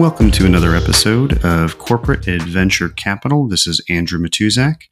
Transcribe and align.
Welcome 0.00 0.30
to 0.30 0.46
another 0.46 0.74
episode 0.74 1.44
of 1.44 1.76
Corporate 1.76 2.26
Adventure 2.26 2.88
Capital. 2.88 3.46
This 3.46 3.66
is 3.66 3.84
Andrew 3.90 4.18
Matuzak. 4.18 4.84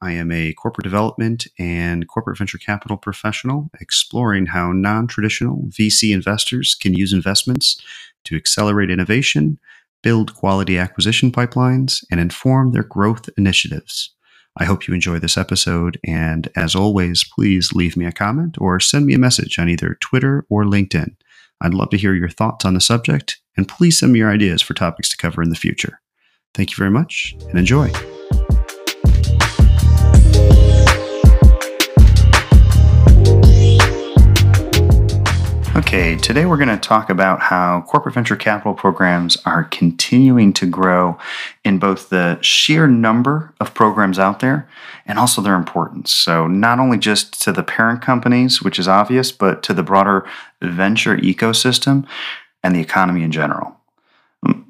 I 0.00 0.12
am 0.12 0.32
a 0.32 0.54
corporate 0.54 0.84
development 0.84 1.46
and 1.58 2.08
corporate 2.08 2.38
venture 2.38 2.56
capital 2.56 2.96
professional 2.96 3.68
exploring 3.78 4.46
how 4.46 4.72
non 4.72 5.06
traditional 5.06 5.64
VC 5.68 6.14
investors 6.14 6.74
can 6.74 6.94
use 6.94 7.12
investments 7.12 7.78
to 8.24 8.36
accelerate 8.36 8.88
innovation, 8.88 9.58
build 10.02 10.34
quality 10.34 10.78
acquisition 10.78 11.30
pipelines, 11.30 12.02
and 12.10 12.18
inform 12.18 12.72
their 12.72 12.84
growth 12.84 13.28
initiatives. 13.36 14.14
I 14.56 14.64
hope 14.64 14.88
you 14.88 14.94
enjoy 14.94 15.18
this 15.18 15.36
episode. 15.36 16.00
And 16.06 16.48
as 16.56 16.74
always, 16.74 17.22
please 17.22 17.74
leave 17.74 17.98
me 17.98 18.06
a 18.06 18.12
comment 18.12 18.56
or 18.58 18.80
send 18.80 19.04
me 19.04 19.12
a 19.12 19.18
message 19.18 19.58
on 19.58 19.68
either 19.68 19.98
Twitter 20.00 20.46
or 20.48 20.64
LinkedIn. 20.64 21.16
I'd 21.60 21.74
love 21.74 21.90
to 21.90 21.98
hear 21.98 22.14
your 22.14 22.30
thoughts 22.30 22.64
on 22.64 22.72
the 22.72 22.80
subject, 22.80 23.42
and 23.56 23.68
please 23.68 23.98
send 23.98 24.12
me 24.12 24.20
your 24.20 24.30
ideas 24.30 24.62
for 24.62 24.74
topics 24.74 25.08
to 25.10 25.16
cover 25.16 25.42
in 25.42 25.50
the 25.50 25.56
future. 25.56 26.00
Thank 26.54 26.70
you 26.70 26.76
very 26.76 26.90
much 26.90 27.34
and 27.48 27.58
enjoy. 27.58 27.90
Okay, 35.76 36.16
today 36.16 36.46
we're 36.46 36.56
going 36.56 36.68
to 36.68 36.76
talk 36.76 37.10
about 37.10 37.40
how 37.40 37.82
corporate 37.82 38.14
venture 38.14 38.36
capital 38.36 38.74
programs 38.74 39.36
are 39.44 39.64
continuing 39.64 40.52
to 40.52 40.66
grow 40.66 41.18
in 41.64 41.78
both 41.78 42.10
the 42.10 42.38
sheer 42.42 42.86
number 42.86 43.52
of 43.60 43.74
programs 43.74 44.18
out 44.18 44.38
there 44.38 44.68
and 45.06 45.18
also 45.18 45.42
their 45.42 45.56
importance. 45.56 46.12
So, 46.12 46.46
not 46.46 46.78
only 46.78 46.96
just 46.96 47.40
to 47.42 47.52
the 47.52 47.62
parent 47.62 48.02
companies, 48.02 48.62
which 48.62 48.78
is 48.78 48.88
obvious, 48.88 49.32
but 49.32 49.62
to 49.64 49.74
the 49.74 49.82
broader 49.82 50.24
venture 50.62 51.16
ecosystem 51.16 52.06
and 52.64 52.74
the 52.74 52.80
economy 52.80 53.22
in 53.22 53.30
general. 53.30 53.76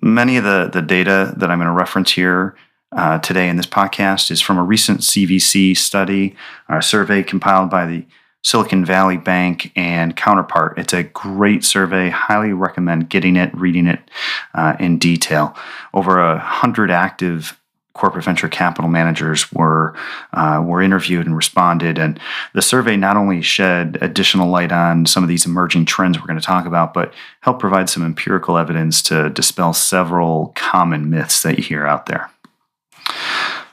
Many 0.03 0.37
of 0.37 0.45
the, 0.45 0.69
the 0.71 0.83
data 0.83 1.33
that 1.39 1.51
I'm 1.51 1.59
going 1.59 1.69
to 1.69 1.73
reference 1.73 2.13
here 2.13 2.55
uh, 2.95 3.19
today 3.21 3.49
in 3.49 3.57
this 3.57 3.67
podcast 3.67 4.31
is 4.31 4.41
from 4.41 4.59
a 4.59 4.63
recent 4.63 5.01
CVC 5.01 5.77
study, 5.77 6.37
a 6.69 6.83
survey 6.83 7.23
compiled 7.23 7.71
by 7.71 7.87
the 7.87 8.05
Silicon 8.43 8.85
Valley 8.85 9.17
Bank 9.17 9.73
and 9.75 10.15
Counterpart. 10.17 10.79
It's 10.79 10.93
a 10.93 11.05
great 11.05 11.65
survey. 11.65 12.11
Highly 12.11 12.53
recommend 12.53 13.09
getting 13.09 13.37
it, 13.37 13.55
reading 13.55 13.87
it 13.87 14.11
uh, 14.53 14.77
in 14.79 14.99
detail. 14.99 15.57
Over 15.95 16.19
a 16.19 16.39
hundred 16.39 16.91
active 16.91 17.59
corporate 17.95 18.25
venture 18.25 18.49
capital 18.49 18.91
managers 18.91 19.51
were 19.53 19.95
uh, 20.33 20.63
were 20.65 20.83
interviewed 20.83 21.27
and 21.27 21.37
responded. 21.37 21.99
And 21.99 22.19
the 22.53 22.63
survey 22.63 22.97
not 22.97 23.17
only 23.17 23.41
shed 23.41 23.99
additional 24.01 24.49
light 24.49 24.73
on 24.73 25.07
some 25.07 25.23
of 25.23 25.29
these 25.29 25.47
emerging 25.47 25.87
trends 25.87 26.19
we're 26.19 26.27
going 26.27 26.39
to 26.39 26.45
talk 26.45 26.67
about, 26.67 26.93
but 26.93 27.15
helped 27.41 27.61
provide 27.61 27.89
some 27.89 28.05
empirical 28.05 28.59
evidence 28.59 29.01
to 29.03 29.31
dispel 29.31 29.73
several 29.73 30.53
common 30.57 31.09
myths 31.09 31.43
that 31.43 31.57
you 31.57 31.65
hear 31.65 31.87
out 31.87 32.07
there. 32.07 32.31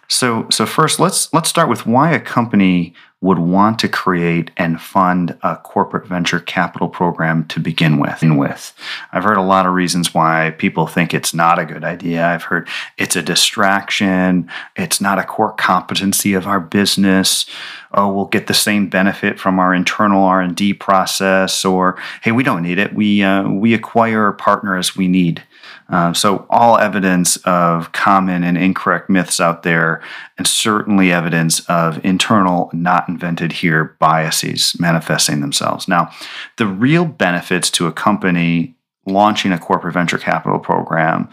So, 0.07 0.47
so 0.51 0.65
first, 0.65 0.99
let's 0.99 1.33
let's 1.33 1.49
start 1.49 1.69
with 1.69 1.85
why 1.85 2.11
a 2.11 2.19
company 2.19 2.93
would 3.21 3.37
want 3.37 3.77
to 3.77 3.87
create 3.87 4.49
and 4.57 4.81
fund 4.81 5.37
a 5.43 5.55
corporate 5.55 6.07
venture 6.07 6.39
capital 6.39 6.89
program 6.89 7.45
to 7.45 7.59
begin 7.59 7.99
with. 7.99 8.19
with. 8.23 8.73
I've 9.11 9.23
heard 9.23 9.37
a 9.37 9.43
lot 9.43 9.67
of 9.67 9.73
reasons 9.73 10.11
why 10.11 10.55
people 10.57 10.87
think 10.87 11.13
it's 11.13 11.33
not 11.33 11.59
a 11.59 11.65
good 11.65 11.83
idea. 11.83 12.25
I've 12.25 12.43
heard 12.43 12.67
it's 12.97 13.15
a 13.15 13.21
distraction, 13.21 14.49
it's 14.75 14.99
not 14.99 15.19
a 15.19 15.23
core 15.23 15.53
competency 15.53 16.33
of 16.33 16.47
our 16.47 16.59
business. 16.59 17.45
Oh, 17.93 18.11
we'll 18.11 18.25
get 18.25 18.47
the 18.47 18.53
same 18.55 18.89
benefit 18.89 19.39
from 19.39 19.59
our 19.59 19.73
internal 19.73 20.23
R&D 20.23 20.73
process 20.75 21.63
or 21.63 22.01
hey, 22.23 22.31
we 22.31 22.43
don't 22.43 22.63
need 22.63 22.79
it. 22.79 22.95
We 22.95 23.21
uh, 23.21 23.47
we 23.49 23.73
acquire 23.75 24.27
a 24.27 24.33
partner 24.33 24.77
as 24.77 24.95
we 24.95 25.07
need. 25.07 25.43
Uh, 25.91 26.13
so, 26.13 26.45
all 26.49 26.77
evidence 26.77 27.35
of 27.37 27.91
common 27.91 28.43
and 28.43 28.57
incorrect 28.57 29.09
myths 29.09 29.41
out 29.41 29.63
there, 29.63 30.01
and 30.37 30.47
certainly 30.47 31.11
evidence 31.11 31.59
of 31.65 32.03
internal, 32.05 32.69
not 32.73 33.09
invented 33.09 33.51
here 33.51 33.97
biases 33.99 34.73
manifesting 34.79 35.41
themselves. 35.41 35.89
Now, 35.89 36.09
the 36.57 36.65
real 36.65 37.05
benefits 37.05 37.69
to 37.71 37.87
a 37.87 37.91
company 37.91 38.75
launching 39.05 39.51
a 39.51 39.59
corporate 39.59 39.93
venture 39.93 40.17
capital 40.17 40.59
program 40.59 41.27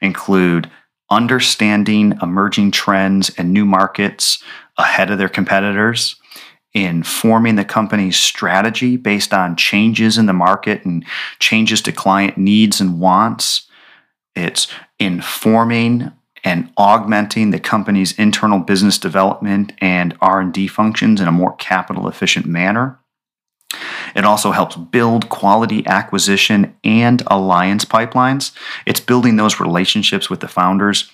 include 0.00 0.70
understanding 1.10 2.16
emerging 2.22 2.70
trends 2.70 3.30
and 3.36 3.52
new 3.52 3.64
markets 3.64 4.42
ahead 4.78 5.10
of 5.10 5.18
their 5.18 5.28
competitors 5.28 6.16
informing 6.74 7.54
the 7.54 7.64
company's 7.64 8.16
strategy 8.16 8.96
based 8.96 9.32
on 9.32 9.54
changes 9.54 10.18
in 10.18 10.26
the 10.26 10.32
market 10.32 10.84
and 10.84 11.04
changes 11.38 11.80
to 11.80 11.92
client 11.92 12.36
needs 12.36 12.80
and 12.80 12.98
wants 12.98 13.68
it's 14.34 14.68
informing 14.98 16.12
and 16.42 16.70
augmenting 16.76 17.50
the 17.50 17.60
company's 17.60 18.12
internal 18.18 18.58
business 18.58 18.98
development 18.98 19.72
and 19.78 20.16
R&D 20.20 20.68
functions 20.68 21.20
in 21.20 21.26
a 21.26 21.32
more 21.32 21.56
capital 21.56 22.06
efficient 22.06 22.46
manner. 22.46 22.98
It 24.14 24.24
also 24.24 24.52
helps 24.52 24.76
build 24.76 25.28
quality 25.30 25.84
acquisition 25.86 26.76
and 26.84 27.22
alliance 27.26 27.84
pipelines. 27.84 28.52
It's 28.86 29.00
building 29.00 29.36
those 29.36 29.58
relationships 29.58 30.30
with 30.30 30.40
the 30.40 30.48
founders 30.48 31.10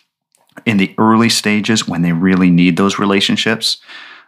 in 0.67 0.77
the 0.77 0.95
early 0.99 1.29
stages 1.29 1.89
when 1.89 2.03
they 2.03 2.13
really 2.13 2.51
need 2.51 2.77
those 2.77 2.99
relationships. 2.99 3.79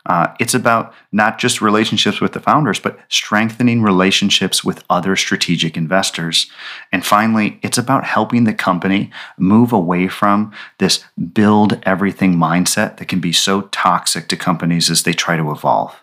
Uh, 0.07 0.35
it's 0.41 0.55
about 0.55 0.93
not 1.13 1.39
just 1.39 1.61
relationships 1.61 2.21
with 2.21 2.33
the 2.33 2.41
founders, 2.41 2.81
but 2.81 2.99
strengthening 3.09 3.83
relationships 3.83 4.65
with 4.65 4.83
other 4.91 5.15
strategic 5.15 5.77
investors. 5.77 6.51
And 6.91 7.07
finally, 7.07 7.61
it's 7.63 7.79
about 7.79 8.05
helping 8.05 8.45
the 8.45 8.55
company 8.55 9.11
move 9.39 9.73
away 9.73 10.09
from 10.09 10.53
this 10.79 11.05
build 11.33 11.81
everything 11.85 12.35
mindset 12.35 12.97
that 12.97 13.09
can 13.09 13.21
be 13.21 13.33
so 13.33 13.63
toxic 13.63 14.29
to 14.29 14.37
companies 14.37 14.91
as 14.91 15.05
they 15.05 15.13
try 15.13 15.37
to 15.37 15.51
evolve. 15.51 15.95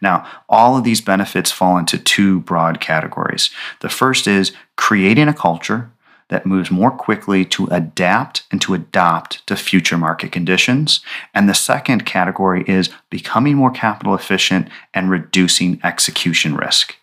Now, 0.00 0.26
all 0.48 0.76
of 0.76 0.84
these 0.84 1.00
benefits 1.00 1.50
fall 1.50 1.76
into 1.78 1.98
two 1.98 2.40
broad 2.40 2.80
categories. 2.80 3.50
The 3.80 3.88
first 3.88 4.26
is 4.26 4.52
creating 4.76 5.28
a 5.28 5.34
culture 5.34 5.90
that 6.28 6.46
moves 6.46 6.70
more 6.70 6.90
quickly 6.90 7.44
to 7.44 7.66
adapt 7.66 8.44
and 8.50 8.60
to 8.62 8.74
adopt 8.74 9.46
to 9.46 9.56
future 9.56 9.96
market 9.96 10.32
conditions. 10.32 11.00
And 11.34 11.48
the 11.48 11.54
second 11.54 12.04
category 12.04 12.64
is 12.66 12.90
becoming 13.10 13.56
more 13.56 13.70
capital 13.70 14.14
efficient 14.14 14.68
and 14.92 15.10
reducing 15.10 15.80
execution 15.84 16.56
risk. 16.56 16.96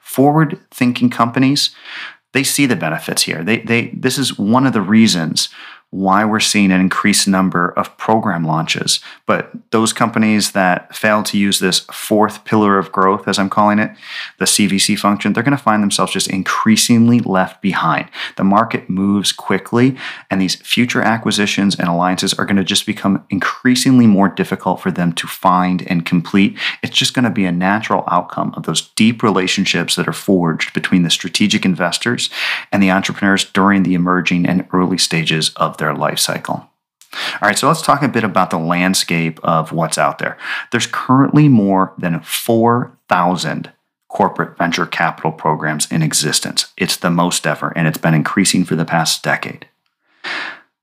Forward 0.00 0.60
thinking 0.70 1.10
companies, 1.10 1.70
they 2.32 2.44
see 2.44 2.66
the 2.66 2.76
benefits 2.76 3.22
here. 3.22 3.42
They, 3.42 3.58
they, 3.58 3.88
this 3.88 4.18
is 4.18 4.38
one 4.38 4.66
of 4.66 4.72
the 4.72 4.82
reasons 4.82 5.48
why 5.90 6.24
we're 6.24 6.38
seeing 6.38 6.70
an 6.70 6.80
increased 6.80 7.26
number 7.26 7.70
of 7.70 7.96
program 7.98 8.44
launches. 8.44 9.00
But 9.26 9.50
those 9.72 9.92
companies 9.92 10.52
that 10.52 10.94
fail 10.94 11.24
to 11.24 11.36
use 11.36 11.58
this 11.58 11.80
fourth 11.90 12.44
pillar 12.44 12.78
of 12.78 12.92
growth, 12.92 13.26
as 13.26 13.40
I'm 13.40 13.50
calling 13.50 13.80
it, 13.80 13.90
the 14.38 14.44
CVC 14.44 14.96
function, 14.96 15.32
they're 15.32 15.42
going 15.42 15.56
to 15.56 15.62
find 15.62 15.82
themselves 15.82 16.12
just 16.12 16.30
increasingly 16.30 17.18
left 17.18 17.60
behind. 17.60 18.08
The 18.36 18.44
market 18.44 18.88
moves 18.88 19.32
quickly, 19.32 19.96
and 20.30 20.40
these 20.40 20.54
future 20.54 21.02
acquisitions 21.02 21.74
and 21.74 21.88
alliances 21.88 22.34
are 22.34 22.44
going 22.44 22.56
to 22.56 22.64
just 22.64 22.86
become 22.86 23.24
increasingly 23.28 24.06
more 24.06 24.28
difficult 24.28 24.80
for 24.80 24.92
them 24.92 25.12
to 25.14 25.26
find 25.26 25.82
and 25.88 26.06
complete. 26.06 26.56
It's 26.84 26.96
just 26.96 27.14
going 27.14 27.24
to 27.24 27.30
be 27.30 27.46
a 27.46 27.52
natural 27.52 28.04
outcome 28.06 28.54
of 28.56 28.62
those 28.62 28.90
deep 28.90 29.24
relationships 29.24 29.96
that 29.96 30.06
are 30.06 30.12
forged 30.12 30.72
between 30.72 31.02
the 31.02 31.10
strategic 31.10 31.64
investors 31.64 32.30
and 32.70 32.80
the 32.80 32.92
entrepreneurs 32.92 33.44
during 33.44 33.82
the 33.82 33.94
emerging 33.94 34.46
and 34.46 34.68
early 34.72 34.98
stages 34.98 35.50
of 35.56 35.79
their 35.80 35.94
life 35.94 36.20
cycle. 36.20 36.70
All 37.12 37.48
right, 37.48 37.58
so 37.58 37.66
let's 37.66 37.82
talk 37.82 38.02
a 38.02 38.08
bit 38.08 38.22
about 38.22 38.50
the 38.50 38.58
landscape 38.58 39.40
of 39.42 39.72
what's 39.72 39.98
out 39.98 40.18
there. 40.18 40.38
There's 40.70 40.86
currently 40.86 41.48
more 41.48 41.92
than 41.98 42.20
4,000 42.20 43.72
corporate 44.08 44.56
venture 44.56 44.86
capital 44.86 45.32
programs 45.32 45.90
in 45.90 46.02
existence. 46.02 46.72
It's 46.76 46.96
the 46.96 47.10
most 47.10 47.46
ever, 47.46 47.72
and 47.76 47.88
it's 47.88 47.98
been 47.98 48.14
increasing 48.14 48.64
for 48.64 48.76
the 48.76 48.84
past 48.84 49.24
decade. 49.24 49.66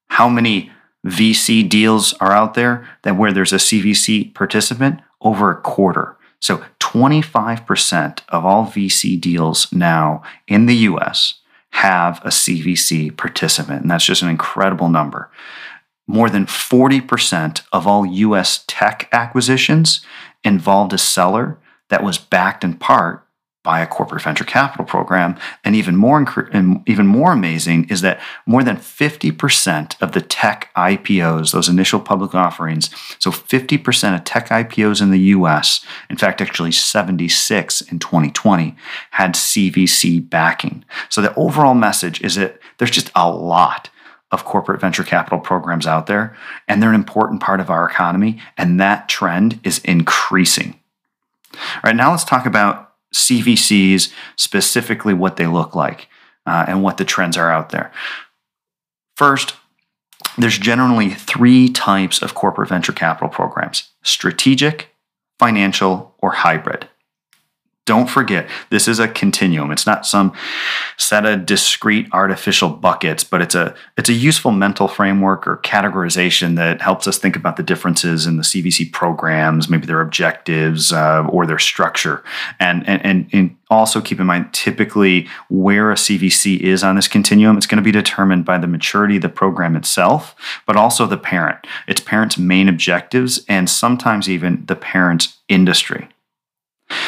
How 0.10 0.28
many 0.28 0.72
VC 1.06 1.68
deals 1.68 2.14
are 2.14 2.32
out 2.34 2.56
there 2.56 2.88
that 3.04 3.16
where 3.16 3.32
there's 3.32 3.54
a 3.54 3.58
CVC 3.58 4.34
participant? 4.34 5.00
Over 5.22 5.52
a 5.52 5.62
quarter. 5.62 6.18
So 6.40 6.64
25% 6.80 8.20
of 8.30 8.46
all 8.46 8.66
VC 8.66 9.20
deals 9.20 9.72
now 9.72 10.22
in 10.48 10.66
the 10.66 10.76
US 10.76 11.42
have 11.72 12.22
a 12.24 12.30
CVC 12.30 13.16
participant. 13.16 13.81
And 13.81 13.92
that's 13.92 14.06
just 14.06 14.22
an 14.22 14.30
incredible 14.30 14.90
number. 14.90 15.30
More 16.08 16.30
than 16.30 16.46
40% 16.46 17.62
of 17.72 17.86
all 17.86 18.06
US 18.06 18.64
tech 18.68 19.10
acquisitions 19.12 20.06
involved 20.44 20.94
a 20.94 20.98
seller 20.98 21.60
that 21.90 22.04
was 22.04 22.18
backed 22.18 22.64
in 22.64 22.75
part 22.75 23.27
by 23.68 23.81
a 23.81 23.86
corporate 23.86 24.22
venture 24.22 24.46
capital 24.46 24.86
program. 24.86 25.38
And 25.66 25.75
even 25.75 25.98
more, 25.98 26.25
and 26.54 26.81
even 26.88 27.06
more 27.06 27.34
amazing 27.34 27.90
is 27.90 28.00
that 28.00 28.22
more 28.46 28.64
than 28.64 28.78
50% 28.78 30.02
of 30.02 30.14
the 30.14 30.22
tech 30.22 30.72
IPOs, 30.74 31.52
those 31.52 31.68
initial 31.68 32.00
public 32.00 32.34
offerings, 32.34 32.90
so 33.19 33.30
50% 33.30 34.16
of 34.16 34.24
tech 34.24 34.48
IPOs 34.48 35.02
in 35.02 35.12
the 35.12 35.19
US, 35.36 35.86
in 36.10 36.16
fact, 36.16 36.40
actually 36.40 36.72
76 36.72 37.81
in 37.81 38.00
2020, 38.00 38.74
had 39.12 39.34
CVC 39.34 40.30
backing. 40.30 40.86
So 41.10 41.22
the 41.22 41.36
overall 41.36 41.74
message 41.74 42.22
is 42.22 42.36
that 42.36 42.62
there's 42.78 42.90
just 42.90 43.12
a 43.16 43.30
lot 43.30 43.90
of 44.31 44.46
corporate 44.46 44.80
venture 44.80 45.04
capital 45.04 45.40
programs 45.40 45.86
out 45.86 46.08
there, 46.08 46.38
and 46.69 46.81
they're 46.81 46.88
an 46.88 46.96
important 46.96 47.42
part 47.42 47.60
of 47.60 47.69
our 47.69 47.86
economy, 47.86 48.40
and 48.58 48.80
that 48.80 49.10
trend 49.10 49.60
is 49.66 49.80
increasing. 49.80 50.80
All 51.54 51.81
right, 51.84 51.96
now 51.98 52.12
let's 52.12 52.24
talk 52.24 52.46
about 52.46 52.87
CVCs, 53.13 54.12
specifically 54.36 55.13
what 55.13 55.38
they 55.38 55.48
look 55.48 55.75
like 55.75 56.07
uh, 56.45 56.65
and 56.68 56.83
what 56.83 56.98
the 56.98 57.06
trends 57.06 57.38
are 57.38 57.51
out 57.51 57.69
there. 57.69 57.92
First, 59.15 59.56
there's 60.38 60.57
generally 60.57 61.09
three 61.09 61.69
types 61.69 62.21
of 62.21 62.36
corporate 62.36 62.69
venture 62.69 62.94
capital 62.94 63.30
programs 63.30 63.89
strategic, 64.04 64.95
financial, 65.39 66.15
or 66.19 66.31
hybrid. 66.31 66.88
Don't 67.88 68.10
forget, 68.10 68.50
this 68.69 68.86
is 68.86 69.00
a 69.00 69.07
continuum. 69.07 69.72
It's 69.72 69.86
not 69.86 70.06
some 70.06 70.34
set 70.98 71.25
of 71.25 71.45
discrete 71.45 72.10
artificial 72.12 72.68
buckets, 72.68 73.24
but 73.24 73.42
it's 73.42 73.56
a 73.56 73.74
it's 73.98 74.10
a 74.10 74.13
useful 74.13 74.51
mental 74.51 74.89
framework 74.89 75.48
or 75.48 75.56
categorization 75.60 76.57
that 76.57 76.81
helps 76.81 77.07
us 77.07 77.18
think 77.18 77.38
about 77.38 77.56
the 77.56 77.63
differences 77.63 78.28
in 78.28 78.36
the 78.36 78.44
CVC 78.44 78.92
programs, 78.92 79.69
maybe 79.69 79.86
their 79.86 80.01
objectives 80.01 80.92
uh, 80.92 81.25
or 81.30 81.45
their 81.45 81.57
structure, 81.57 82.25
and, 82.60 82.86
and 82.89 83.06
and 83.06 83.30
and 83.31 83.56
also 83.69 84.01
keep 84.01 84.19
in 84.19 84.28
mind 84.28 84.54
typically 84.54 85.25
where 85.50 85.90
a 85.90 85.95
CVC 85.95 86.60
is 86.60 86.83
on 86.83 86.98
this 86.98 87.07
continuum. 87.07 87.56
It's 87.56 87.68
going 87.68 87.81
to 87.81 87.81
be 87.81 87.94
determined 87.94 88.44
by 88.44 88.57
the 88.57 88.68
maturity 88.68 89.16
of 89.16 89.22
the 89.22 89.30
program 89.30 89.78
itself, 89.78 90.36
but 90.66 90.75
also 90.75 91.06
the 91.06 91.18
parent, 91.18 91.66
its 91.88 92.01
parent's 92.01 92.38
main 92.38 92.68
objectives, 92.68 93.45
and 93.48 93.69
sometimes 93.69 94.30
even 94.30 94.66
the 94.66 94.75
parent's 94.75 95.38
industry. 95.48 96.10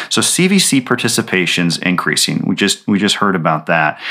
So 0.10 0.22
CVC 0.22 0.86
participation 0.86 1.68
is 1.68 1.78
increasing. 1.78 2.44
We 2.46 2.56
just 2.56 2.86
we 2.88 3.00
just 3.00 3.16
heard 3.16 3.36
about 3.36 3.68
that. 3.68 4.02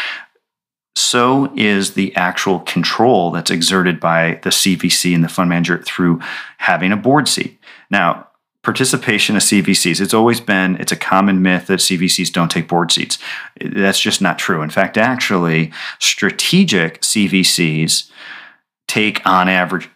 So 0.96 1.52
is 1.54 1.94
the 1.94 2.14
actual 2.16 2.60
control 2.60 3.30
that's 3.30 3.50
exerted 3.50 4.00
by 4.00 4.40
the 4.42 4.50
CVC 4.50 5.14
and 5.14 5.22
the 5.22 5.28
fund 5.28 5.48
manager 5.50 5.78
through 5.78 6.20
having 6.58 6.90
a 6.90 6.96
board 6.96 7.28
seat. 7.28 7.58
Now, 7.88 8.28
participation 8.64 9.36
of 9.36 9.42
CVCs, 9.42 10.00
it's 10.00 10.14
always 10.14 10.40
been 10.40 10.76
it's 10.76 10.90
a 10.90 10.96
common 10.96 11.40
myth 11.40 11.68
that 11.68 11.80
CVCs 11.80 12.32
don't 12.32 12.50
take 12.50 12.68
board 12.68 12.90
seats. 12.90 13.18
That's 13.60 14.00
just 14.00 14.20
not 14.20 14.38
true. 14.38 14.62
In 14.62 14.70
fact, 14.70 14.98
actually, 14.98 15.72
strategic 15.98 17.00
CVCs 17.02 18.10
take 18.88 19.24
on 19.26 19.48
average 19.48 19.88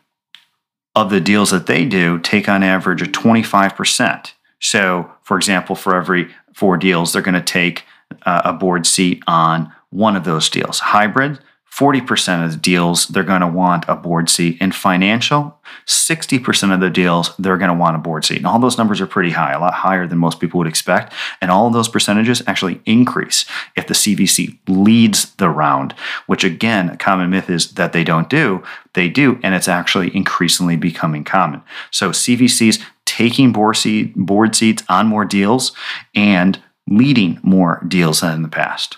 of 0.94 1.10
the 1.10 1.20
deals 1.20 1.50
that 1.50 1.66
they 1.66 1.86
do 1.86 2.18
take 2.18 2.48
on 2.48 2.62
average 2.62 3.02
a 3.02 3.06
25% 3.06 4.32
so, 4.62 5.10
for 5.32 5.38
example, 5.38 5.74
for 5.74 5.96
every 5.96 6.28
four 6.52 6.76
deals, 6.76 7.14
they're 7.14 7.22
going 7.22 7.32
to 7.32 7.40
take 7.40 7.86
uh, 8.26 8.42
a 8.44 8.52
board 8.52 8.86
seat 8.86 9.22
on 9.26 9.72
one 9.88 10.14
of 10.14 10.24
those 10.24 10.50
deals. 10.50 10.80
Hybrid, 10.80 11.38
40% 11.70 12.44
of 12.44 12.52
the 12.52 12.58
deals, 12.58 13.06
they're 13.06 13.22
going 13.22 13.40
to 13.40 13.46
want 13.46 13.86
a 13.88 13.96
board 13.96 14.28
seat. 14.28 14.60
In 14.60 14.72
financial, 14.72 15.58
60% 15.86 16.74
of 16.74 16.80
the 16.80 16.90
deals, 16.90 17.34
they're 17.38 17.56
going 17.56 17.70
to 17.70 17.74
want 17.74 17.96
a 17.96 17.98
board 17.98 18.26
seat. 18.26 18.36
And 18.36 18.46
all 18.46 18.58
those 18.58 18.76
numbers 18.76 19.00
are 19.00 19.06
pretty 19.06 19.30
high, 19.30 19.52
a 19.52 19.58
lot 19.58 19.72
higher 19.72 20.06
than 20.06 20.18
most 20.18 20.38
people 20.38 20.58
would 20.58 20.66
expect. 20.66 21.14
And 21.40 21.50
all 21.50 21.66
of 21.66 21.72
those 21.72 21.88
percentages 21.88 22.42
actually 22.46 22.82
increase 22.84 23.46
if 23.74 23.86
the 23.86 23.94
CVC 23.94 24.58
leads 24.68 25.34
the 25.36 25.48
round, 25.48 25.94
which 26.26 26.44
again, 26.44 26.90
a 26.90 26.98
common 26.98 27.30
myth 27.30 27.48
is 27.48 27.72
that 27.72 27.94
they 27.94 28.04
don't 28.04 28.28
do. 28.28 28.62
They 28.92 29.08
do, 29.08 29.40
and 29.42 29.54
it's 29.54 29.68
actually 29.68 30.14
increasingly 30.14 30.76
becoming 30.76 31.24
common. 31.24 31.62
So 31.90 32.10
CVCs 32.10 32.84
taking 33.12 33.52
board, 33.52 33.76
seat, 33.76 34.14
board 34.16 34.56
seats 34.56 34.82
on 34.88 35.06
more 35.06 35.26
deals 35.26 35.72
and 36.14 36.58
leading 36.88 37.38
more 37.42 37.84
deals 37.86 38.20
than 38.20 38.36
in 38.36 38.42
the 38.42 38.48
past. 38.48 38.96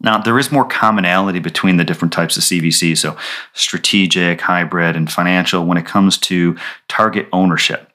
Now, 0.00 0.18
there 0.18 0.38
is 0.38 0.52
more 0.52 0.64
commonality 0.64 1.40
between 1.40 1.76
the 1.76 1.84
different 1.84 2.12
types 2.12 2.36
of 2.36 2.44
CVC, 2.44 2.96
so 2.96 3.16
strategic, 3.52 4.40
hybrid, 4.40 4.94
and 4.94 5.10
financial 5.10 5.66
when 5.66 5.76
it 5.76 5.84
comes 5.84 6.16
to 6.18 6.56
target 6.88 7.28
ownership. 7.32 7.89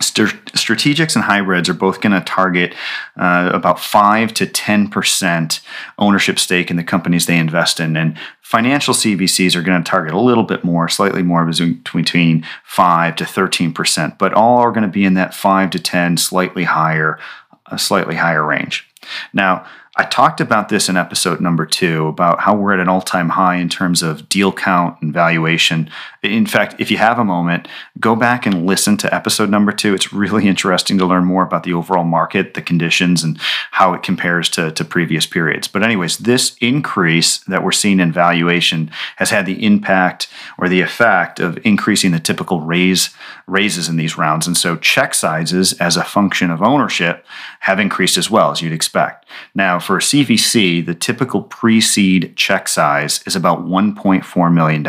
Strategics 0.00 1.14
and 1.14 1.24
hybrids 1.24 1.68
are 1.68 1.74
both 1.74 2.00
going 2.00 2.12
to 2.12 2.20
target 2.20 2.74
uh, 3.16 3.50
about 3.52 3.80
5 3.80 4.32
to 4.34 4.46
10% 4.46 5.60
ownership 5.98 6.38
stake 6.38 6.70
in 6.70 6.76
the 6.76 6.84
companies 6.84 7.26
they 7.26 7.38
invest 7.38 7.80
in. 7.80 7.96
And 7.96 8.18
financial 8.40 8.94
CVCs 8.94 9.54
are 9.54 9.62
going 9.62 9.82
to 9.82 9.90
target 9.90 10.14
a 10.14 10.20
little 10.20 10.44
bit 10.44 10.64
more, 10.64 10.88
slightly 10.88 11.22
more 11.22 11.44
between 11.44 12.44
5 12.64 13.16
to 13.16 13.24
13%, 13.24 14.18
but 14.18 14.34
all 14.34 14.58
are 14.58 14.72
going 14.72 14.82
to 14.82 14.88
be 14.88 15.04
in 15.04 15.14
that 15.14 15.34
5 15.34 15.70
to 15.70 15.78
10, 15.78 16.16
slightly 16.16 16.64
higher, 16.64 17.18
a 17.66 17.78
slightly 17.78 18.16
higher 18.16 18.44
range. 18.44 18.88
Now, 19.32 19.66
I 20.00 20.04
talked 20.04 20.40
about 20.40 20.68
this 20.68 20.88
in 20.88 20.96
episode 20.96 21.40
number 21.40 21.66
two 21.66 22.06
about 22.06 22.38
how 22.38 22.54
we're 22.54 22.72
at 22.72 22.78
an 22.78 22.88
all 22.88 23.00
time 23.00 23.30
high 23.30 23.56
in 23.56 23.68
terms 23.68 24.00
of 24.00 24.28
deal 24.28 24.52
count 24.52 24.96
and 25.02 25.12
valuation. 25.12 25.90
In 26.22 26.46
fact, 26.46 26.76
if 26.78 26.88
you 26.88 26.98
have 26.98 27.18
a 27.18 27.24
moment, 27.24 27.66
go 27.98 28.14
back 28.14 28.46
and 28.46 28.64
listen 28.64 28.96
to 28.98 29.12
episode 29.12 29.50
number 29.50 29.72
two. 29.72 29.94
It's 29.94 30.12
really 30.12 30.46
interesting 30.48 30.98
to 30.98 31.06
learn 31.06 31.24
more 31.24 31.42
about 31.42 31.64
the 31.64 31.72
overall 31.72 32.04
market, 32.04 32.54
the 32.54 32.62
conditions, 32.62 33.24
and 33.24 33.40
how 33.72 33.92
it 33.92 34.04
compares 34.04 34.48
to, 34.50 34.70
to 34.70 34.84
previous 34.84 35.26
periods. 35.26 35.66
But, 35.66 35.82
anyways, 35.82 36.18
this 36.18 36.56
increase 36.60 37.38
that 37.38 37.64
we're 37.64 37.72
seeing 37.72 37.98
in 37.98 38.12
valuation 38.12 38.92
has 39.16 39.30
had 39.30 39.46
the 39.46 39.64
impact 39.64 40.28
or 40.58 40.68
the 40.68 40.80
effect 40.80 41.40
of 41.40 41.58
increasing 41.66 42.12
the 42.12 42.20
typical 42.20 42.60
raise 42.60 43.10
raises 43.48 43.88
in 43.88 43.96
these 43.96 44.16
rounds. 44.16 44.46
And 44.46 44.56
so, 44.56 44.76
check 44.76 45.12
sizes 45.12 45.72
as 45.80 45.96
a 45.96 46.04
function 46.04 46.52
of 46.52 46.62
ownership 46.62 47.26
have 47.60 47.80
increased 47.80 48.16
as 48.16 48.30
well, 48.30 48.52
as 48.52 48.62
you'd 48.62 48.72
expect. 48.72 49.26
Now, 49.54 49.78
for 49.88 49.96
a 49.96 50.00
CVC, 50.00 50.84
the 50.84 50.94
typical 50.94 51.40
pre 51.40 51.80
seed 51.80 52.36
check 52.36 52.68
size 52.68 53.22
is 53.26 53.34
about 53.34 53.64
$1.4 53.64 54.52
million, 54.52 54.86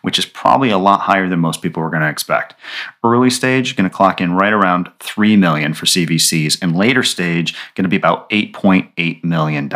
which 0.00 0.18
is 0.18 0.24
probably 0.24 0.70
a 0.70 0.78
lot 0.78 1.00
higher 1.00 1.28
than 1.28 1.40
most 1.40 1.60
people 1.60 1.82
were 1.82 1.90
going 1.90 2.00
to 2.00 2.08
expect. 2.08 2.54
Early 3.04 3.28
stage, 3.28 3.76
going 3.76 3.88
to 3.88 3.94
clock 3.94 4.18
in 4.18 4.32
right 4.32 4.54
around 4.54 4.90
3 4.98 5.36
million 5.36 5.74
for 5.74 5.84
CVCs, 5.84 6.56
and 6.62 6.74
later 6.74 7.02
stage, 7.02 7.54
going 7.74 7.82
to 7.82 7.90
be 7.90 7.98
about 7.98 8.30
$8.8 8.30 9.22
million. 9.22 9.68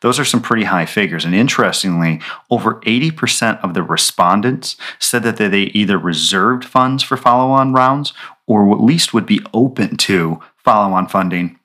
Those 0.00 0.18
are 0.18 0.24
some 0.24 0.42
pretty 0.42 0.64
high 0.64 0.86
figures. 0.86 1.24
And 1.24 1.32
interestingly, 1.32 2.20
over 2.50 2.80
80% 2.80 3.62
of 3.62 3.74
the 3.74 3.84
respondents 3.84 4.74
said 4.98 5.22
that 5.22 5.36
they 5.36 5.46
either 5.46 5.98
reserved 5.98 6.64
funds 6.64 7.04
for 7.04 7.16
follow 7.16 7.52
on 7.52 7.72
rounds 7.72 8.12
or 8.48 8.72
at 8.72 8.82
least 8.82 9.14
would 9.14 9.26
be 9.26 9.40
open 9.54 9.96
to 9.98 10.40
follow 10.56 10.92
on 10.94 11.06
funding 11.06 11.57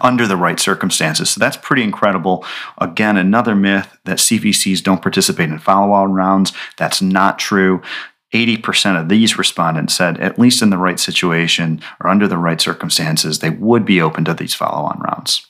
under 0.00 0.26
the 0.26 0.36
right 0.36 0.58
circumstances. 0.58 1.30
So 1.30 1.38
that's 1.38 1.56
pretty 1.56 1.82
incredible. 1.82 2.44
Again, 2.78 3.16
another 3.16 3.54
myth 3.54 3.96
that 4.04 4.18
CVCs 4.18 4.82
don't 4.82 5.02
participate 5.02 5.48
in 5.48 5.58
follow 5.58 5.92
on 5.92 6.12
rounds. 6.12 6.52
That's 6.76 7.00
not 7.00 7.38
true. 7.38 7.82
80% 8.32 9.00
of 9.00 9.08
these 9.08 9.38
respondents 9.38 9.94
said, 9.94 10.18
at 10.18 10.38
least 10.38 10.60
in 10.60 10.70
the 10.70 10.78
right 10.78 10.98
situation 10.98 11.80
or 12.00 12.10
under 12.10 12.26
the 12.26 12.38
right 12.38 12.60
circumstances, 12.60 13.38
they 13.38 13.50
would 13.50 13.84
be 13.84 14.00
open 14.00 14.24
to 14.24 14.34
these 14.34 14.54
follow 14.54 14.84
on 14.84 15.00
rounds. 15.00 15.46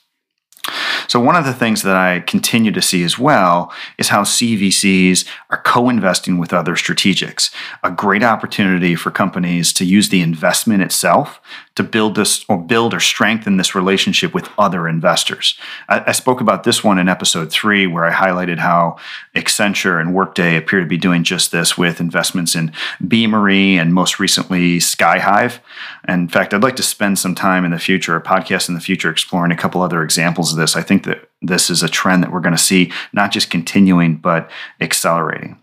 So, 1.07 1.19
one 1.21 1.37
of 1.37 1.45
the 1.45 1.53
things 1.53 1.83
that 1.83 1.95
I 1.95 2.19
continue 2.19 2.71
to 2.71 2.81
see 2.81 3.03
as 3.03 3.17
well 3.17 3.71
is 3.97 4.09
how 4.09 4.23
CVCs 4.23 5.25
are 5.49 5.61
co 5.61 5.87
investing 5.87 6.37
with 6.37 6.51
other 6.51 6.75
strategics. 6.75 7.53
A 7.83 7.91
great 7.91 8.23
opportunity 8.23 8.93
for 8.95 9.09
companies 9.09 9.71
to 9.73 9.85
use 9.85 10.09
the 10.09 10.21
investment 10.21 10.83
itself 10.83 11.39
to 11.77 11.83
build 11.83 12.15
this 12.15 12.43
or 12.49 12.57
build 12.57 12.93
or 12.93 12.99
strengthen 12.99 13.57
this 13.57 13.75
relationship 13.75 14.33
with 14.33 14.49
other 14.57 14.87
investors. 14.87 15.57
I, 15.87 16.05
I, 16.07 16.11
spoke 16.11 16.41
about 16.41 16.63
this 16.63 16.83
one 16.83 16.97
in 16.97 17.07
episode 17.07 17.51
three, 17.51 17.85
where 17.85 18.03
I 18.03 18.11
highlighted 18.11 18.57
how 18.57 18.97
Accenture 19.35 20.01
and 20.01 20.13
Workday 20.13 20.57
appear 20.57 20.79
to 20.79 20.87
be 20.87 20.97
doing 20.97 21.23
just 21.23 21.51
this 21.51 21.77
with 21.77 22.01
investments 22.01 22.55
in 22.55 22.73
Beamery 23.07 23.75
and 23.75 23.93
most 23.93 24.19
recently 24.19 24.79
Skyhive. 24.79 25.59
And 26.05 26.21
in 26.21 26.27
fact, 26.27 26.53
I'd 26.53 26.63
like 26.63 26.75
to 26.77 26.83
spend 26.83 27.19
some 27.19 27.35
time 27.35 27.63
in 27.63 27.71
the 27.71 27.79
future, 27.79 28.15
a 28.15 28.21
podcast 28.21 28.69
in 28.69 28.75
the 28.75 28.81
future, 28.81 29.11
exploring 29.11 29.51
a 29.51 29.57
couple 29.57 29.81
other 29.81 30.03
examples 30.03 30.51
of 30.51 30.57
this. 30.57 30.75
I 30.75 30.81
think 30.81 31.03
that 31.03 31.29
this 31.43 31.69
is 31.69 31.83
a 31.83 31.89
trend 31.89 32.23
that 32.23 32.31
we're 32.31 32.41
going 32.41 32.55
to 32.55 32.61
see 32.61 32.91
not 33.13 33.31
just 33.31 33.51
continuing, 33.51 34.17
but 34.17 34.49
accelerating. 34.81 35.59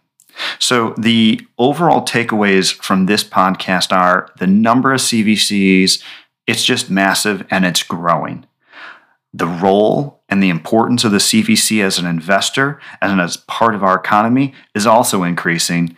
So, 0.59 0.95
the 0.99 1.41
overall 1.59 2.03
takeaways 2.03 2.73
from 2.73 3.07
this 3.07 3.25
podcast 3.25 3.93
are 3.93 4.31
the 4.39 4.47
number 4.47 4.93
of 4.93 5.01
CVCs, 5.01 6.03
it's 6.47 6.65
just 6.65 6.91
massive 6.91 7.47
and 7.51 7.65
it's 7.65 7.83
growing. 7.83 8.47
The 9.33 9.47
role 9.47 10.21
and 10.29 10.43
the 10.43 10.51
importance 10.51 11.05
of 11.05 11.13
the 11.13 11.19
CVC 11.19 11.83
as 11.83 11.99
an 11.99 12.07
investor 12.07 12.81
and 13.01 13.21
as 13.21 13.37
part 13.37 13.75
of 13.75 13.83
our 13.83 13.97
economy 13.97 14.55
is 14.75 14.87
also 14.87 15.23
increasing. 15.23 15.97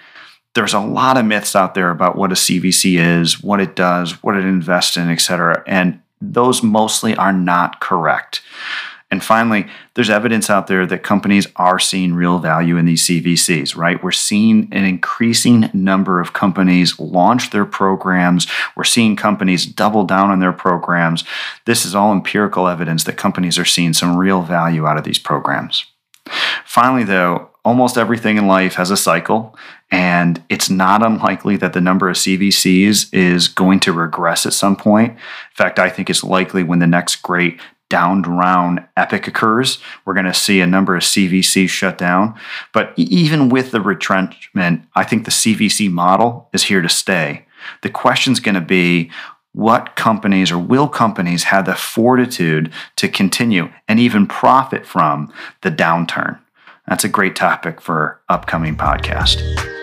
There's 0.54 0.74
a 0.74 0.80
lot 0.80 1.18
of 1.18 1.26
myths 1.26 1.54
out 1.54 1.74
there 1.74 1.90
about 1.90 2.16
what 2.16 2.32
a 2.32 2.36
CVC 2.36 2.98
is, 2.98 3.42
what 3.42 3.60
it 3.60 3.76
does, 3.76 4.22
what 4.22 4.36
it 4.36 4.44
invests 4.44 4.96
in, 4.96 5.10
et 5.10 5.20
cetera, 5.20 5.62
and 5.66 6.00
those 6.20 6.62
mostly 6.62 7.14
are 7.16 7.32
not 7.32 7.80
correct. 7.80 8.40
And 9.08 9.22
finally, 9.22 9.66
there's 9.94 10.10
evidence 10.10 10.50
out 10.50 10.66
there 10.66 10.84
that 10.84 11.04
companies 11.04 11.46
are 11.54 11.78
seeing 11.78 12.14
real 12.14 12.40
value 12.40 12.76
in 12.76 12.86
these 12.86 13.06
CVCs, 13.06 13.76
right? 13.76 14.02
We're 14.02 14.10
seeing 14.10 14.68
an 14.72 14.84
increasing 14.84 15.70
number 15.72 16.20
of 16.20 16.32
companies 16.32 16.98
launch 16.98 17.50
their 17.50 17.64
programs. 17.64 18.48
We're 18.76 18.82
seeing 18.84 19.14
companies 19.14 19.64
double 19.64 20.04
down 20.04 20.30
on 20.30 20.40
their 20.40 20.52
programs. 20.52 21.22
This 21.66 21.86
is 21.86 21.94
all 21.94 22.12
empirical 22.12 22.66
evidence 22.66 23.04
that 23.04 23.16
companies 23.16 23.58
are 23.58 23.64
seeing 23.64 23.92
some 23.92 24.16
real 24.16 24.42
value 24.42 24.86
out 24.86 24.98
of 24.98 25.04
these 25.04 25.20
programs. 25.20 25.86
Finally, 26.64 27.04
though, 27.04 27.50
almost 27.64 27.96
everything 27.96 28.36
in 28.36 28.48
life 28.48 28.74
has 28.74 28.90
a 28.90 28.96
cycle, 28.96 29.56
and 29.90 30.42
it's 30.48 30.68
not 30.68 31.04
unlikely 31.04 31.56
that 31.56 31.72
the 31.72 31.80
number 31.80 32.08
of 32.08 32.16
CVCs 32.16 33.12
is 33.14 33.46
going 33.46 33.78
to 33.80 33.92
regress 33.92 34.46
at 34.46 34.52
some 34.52 34.74
point. 34.74 35.12
In 35.12 35.54
fact, 35.54 35.78
I 35.78 35.90
think 35.90 36.10
it's 36.10 36.24
likely 36.24 36.64
when 36.64 36.80
the 36.80 36.86
next 36.86 37.16
great 37.22 37.60
downed 37.88 38.26
round 38.26 38.84
epic 38.96 39.26
occurs, 39.26 39.78
we're 40.04 40.14
going 40.14 40.26
to 40.26 40.34
see 40.34 40.60
a 40.60 40.66
number 40.66 40.96
of 40.96 41.02
CVCs 41.02 41.68
shut 41.68 41.98
down. 41.98 42.38
But 42.72 42.92
even 42.96 43.48
with 43.48 43.70
the 43.70 43.80
retrenchment, 43.80 44.82
I 44.94 45.04
think 45.04 45.24
the 45.24 45.30
CVC 45.30 45.90
model 45.90 46.48
is 46.52 46.64
here 46.64 46.82
to 46.82 46.88
stay. 46.88 47.46
The 47.82 47.90
question's 47.90 48.40
going 48.40 48.54
to 48.54 48.60
be 48.60 49.10
what 49.52 49.96
companies 49.96 50.52
or 50.52 50.58
will 50.58 50.88
companies 50.88 51.44
have 51.44 51.64
the 51.64 51.74
fortitude 51.74 52.70
to 52.96 53.08
continue 53.08 53.70
and 53.88 53.98
even 53.98 54.26
profit 54.26 54.84
from 54.84 55.32
the 55.62 55.70
downturn? 55.70 56.38
That's 56.86 57.04
a 57.04 57.08
great 57.08 57.34
topic 57.34 57.80
for 57.80 58.20
upcoming 58.28 58.76
podcast. 58.76 59.75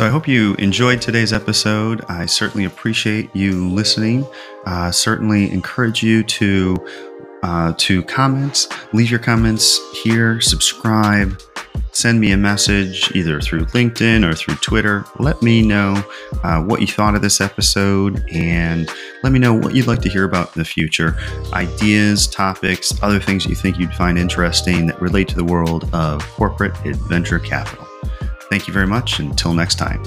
So 0.00 0.06
I 0.06 0.08
hope 0.08 0.26
you 0.26 0.54
enjoyed 0.54 1.02
today's 1.02 1.30
episode. 1.30 2.02
I 2.08 2.24
certainly 2.24 2.64
appreciate 2.64 3.28
you 3.36 3.68
listening. 3.68 4.26
Uh, 4.64 4.90
certainly 4.90 5.52
encourage 5.52 6.02
you 6.02 6.22
to 6.22 6.78
uh, 7.42 7.74
to 7.76 8.02
comments. 8.04 8.66
Leave 8.94 9.10
your 9.10 9.20
comments 9.20 9.78
here. 10.02 10.40
Subscribe. 10.40 11.38
Send 11.92 12.18
me 12.18 12.32
a 12.32 12.38
message 12.38 13.14
either 13.14 13.42
through 13.42 13.66
LinkedIn 13.66 14.26
or 14.26 14.34
through 14.34 14.54
Twitter. 14.54 15.04
Let 15.18 15.42
me 15.42 15.60
know 15.60 16.02
uh, 16.44 16.62
what 16.62 16.80
you 16.80 16.86
thought 16.86 17.14
of 17.14 17.20
this 17.20 17.42
episode 17.42 18.24
and 18.32 18.88
let 19.22 19.34
me 19.34 19.38
know 19.38 19.52
what 19.52 19.74
you'd 19.74 19.86
like 19.86 20.00
to 20.00 20.08
hear 20.08 20.24
about 20.24 20.56
in 20.56 20.60
the 20.60 20.64
future. 20.64 21.14
Ideas, 21.52 22.26
topics, 22.26 22.90
other 23.02 23.20
things 23.20 23.44
you 23.44 23.54
think 23.54 23.78
you'd 23.78 23.92
find 23.92 24.18
interesting 24.18 24.86
that 24.86 24.98
relate 25.02 25.28
to 25.28 25.36
the 25.36 25.44
world 25.44 25.90
of 25.92 26.26
corporate 26.30 26.72
adventure 26.86 27.38
capital. 27.38 27.89
Thank 28.50 28.66
you 28.66 28.74
very 28.74 28.86
much. 28.86 29.20
Until 29.20 29.54
next 29.54 29.76
time. 29.76 30.02